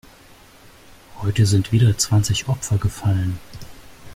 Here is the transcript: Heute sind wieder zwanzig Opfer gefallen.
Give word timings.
Heute 1.19 1.45
sind 1.45 1.71
wieder 1.71 1.95
zwanzig 1.95 2.47
Opfer 2.49 2.79
gefallen. 2.79 3.37